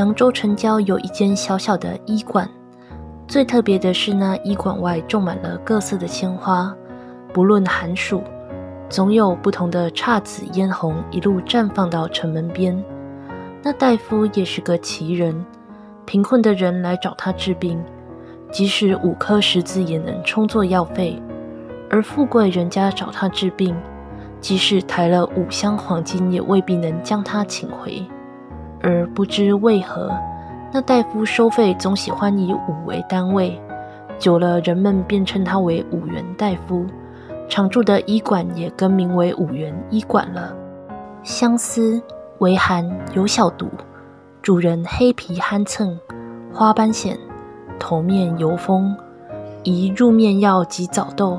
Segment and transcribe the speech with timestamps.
[0.00, 2.48] 扬州城郊有一间小小的医馆，
[3.28, 6.74] 最特别的是，那医馆外种满了各色的鲜花，
[7.34, 8.22] 不论寒暑，
[8.88, 12.82] 总有不同的姹紫嫣红一路绽放到城门边。
[13.62, 15.44] 那大夫也是个奇人，
[16.06, 17.78] 贫困的人来找他治病，
[18.50, 21.20] 即使五颗石子也能充作药费；
[21.90, 23.76] 而富贵人家找他治病，
[24.40, 28.02] 即使抬了五箱黄金，也未必能将他请回。
[28.82, 30.10] 而不知为何，
[30.72, 33.60] 那大夫收费总喜欢以五为单位，
[34.18, 36.86] 久了人们便称他为五元大夫。
[37.48, 40.54] 常住的医馆也更名为五元医馆了。
[41.24, 42.00] 相思
[42.38, 43.68] 为寒，有小毒，
[44.40, 45.98] 主人黑皮憨蹭，
[46.52, 47.18] 花斑癣，
[47.78, 48.96] 头面油风，
[49.64, 51.38] 宜入面药及早豆，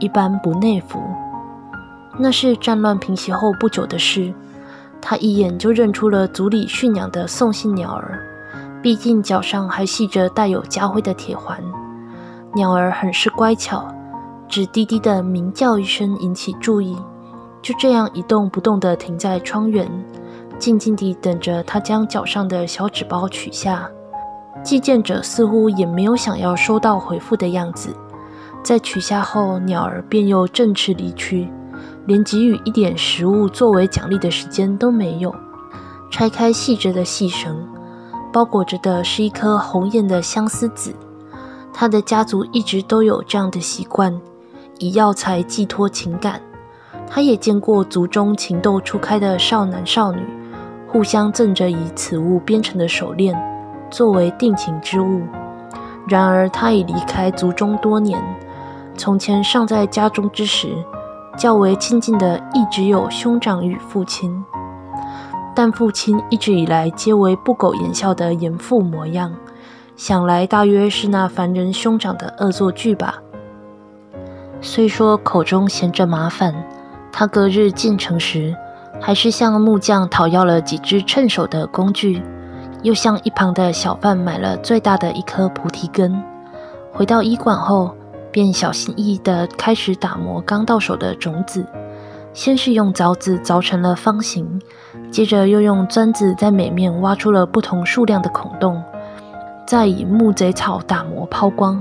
[0.00, 1.00] 一般不内服。
[2.18, 4.34] 那是战乱平息后不久的事。
[5.06, 8.18] 他一眼就认出了族里驯养的送信鸟儿，
[8.82, 11.62] 毕竟脚上还系着带有家徽的铁环。
[12.54, 13.86] 鸟儿很是乖巧，
[14.48, 16.96] 只低低的鸣叫一声引起注意，
[17.60, 19.86] 就这样一动不动地停在窗缘，
[20.58, 23.86] 静静地等着他将脚上的小纸包取下。
[24.62, 27.94] 寄件者似乎也没有想要收到回复的样子，
[28.62, 31.52] 在取下后，鸟儿便又振翅离去。
[32.06, 35.34] 连给予一点食物作为奖励的时间都没有。
[36.10, 37.66] 拆开细着的细绳，
[38.32, 40.94] 包裹着的是一颗红艳的相思子。
[41.72, 44.20] 他的家族一直都有这样的习惯，
[44.78, 46.40] 以药材寄托情感。
[47.08, 50.20] 他也见过族中情窦初开的少男少女，
[50.86, 53.36] 互相赠着以此物编成的手链，
[53.90, 55.22] 作为定情之物。
[56.06, 58.22] 然而他已离开族中多年，
[58.96, 60.76] 从前尚在家中之时。
[61.36, 64.44] 较为亲近的一直有兄长与父亲，
[65.54, 69.34] 但父亲一直以来皆为不苟言笑的严父模样，
[69.96, 73.16] 想来大约是那凡人兄长的恶作剧吧。
[74.60, 76.54] 虽说口中闲着麻烦，
[77.12, 78.54] 他隔日进城时，
[79.00, 82.22] 还是向木匠讨要了几只趁手的工具，
[82.82, 86.22] 又向一旁的小贩买了最大的一颗菩提根。
[86.92, 87.94] 回到医馆后。
[88.34, 91.64] 便小心翼翼地开始打磨刚到手的种子，
[92.32, 94.60] 先是用凿子凿成了方形，
[95.08, 98.82] 接着又用钻子在每面挖出了不同数量的孔洞，
[99.64, 101.80] 再以木贼草打磨抛光。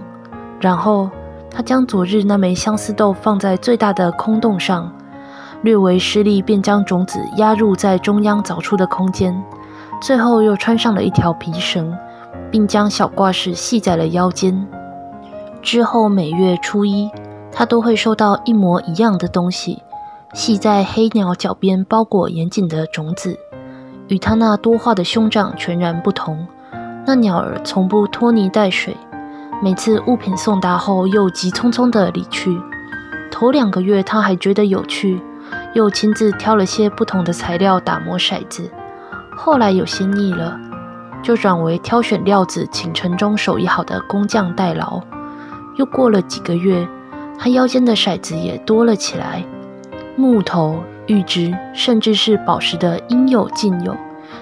[0.59, 1.09] 然后
[1.50, 4.94] 他将昨日那枚相思豆放在最大的空洞上，
[5.63, 9.36] 略为施力，便将种子压入在中央凿出的空间。
[10.00, 11.97] 最后又穿上了一条皮绳，
[12.52, 14.68] 并将小挂饰系在了腰间。
[15.63, 17.09] 之后每月初一，
[17.50, 19.81] 他都会收到一模一样的东西，
[20.34, 23.40] 系在黑鸟脚边包裹严谨的种子。
[24.09, 26.46] 与他那多话的兄长全然不同，
[27.07, 28.96] 那鸟儿从不拖泥带水，
[29.63, 32.62] 每次物品送达后又急匆匆地离去。
[33.31, 35.22] 头两个月他还觉得有趣，
[35.74, 38.69] 又亲自挑了些不同的材料打磨骰子。
[39.38, 40.59] 后来有些腻了，
[41.24, 45.01] 就转为挑选料子，请城中手艺好的工匠代劳。
[45.76, 46.88] 又过了几个月，
[47.38, 49.44] 他腰间的骰子也多了起来，
[50.16, 53.96] 木头、玉质，甚至是宝石的应有尽有。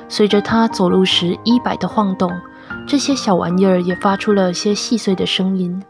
[0.07, 2.31] 随着他走路时衣摆的晃动，
[2.87, 5.81] 这些小玩意儿也发出了些细碎的声音。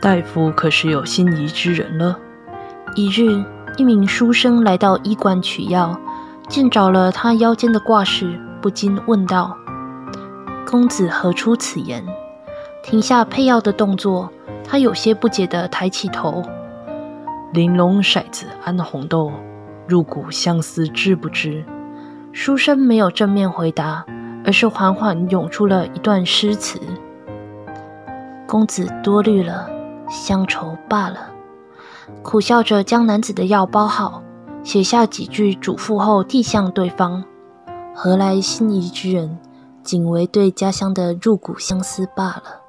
[0.00, 2.16] 大夫可是有心仪之人了。
[2.94, 3.42] 一日，
[3.76, 5.98] 一名书生来到医馆取药，
[6.48, 9.56] 见着了他腰间的挂饰，不禁问道
[10.68, 12.04] ：“公子何出此言？”
[12.88, 14.30] 停下配药的动作，
[14.64, 16.42] 他有些不解地抬起头。
[17.52, 19.30] 玲珑骰子安红豆，
[19.86, 21.62] 入骨相思知不知？
[22.32, 24.06] 书生没有正面回答，
[24.42, 26.80] 而是缓缓涌出了一段诗词：
[28.46, 29.68] 公子多虑了，
[30.08, 31.28] 乡愁罢了。
[32.22, 34.22] 苦笑着将男子的药包好，
[34.64, 37.22] 写下几句嘱咐后递向对方：
[37.94, 39.38] 何来心仪之人？
[39.82, 42.62] 仅为对家乡的入骨相思罢了。